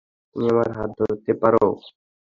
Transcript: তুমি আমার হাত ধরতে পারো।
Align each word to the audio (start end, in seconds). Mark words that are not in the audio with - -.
তুমি 0.35 0.45
আমার 0.53 0.69
হাত 0.77 0.89
ধরতে 0.99 1.31
পারো। 1.41 1.65